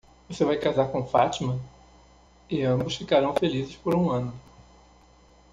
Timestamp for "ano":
4.09-4.33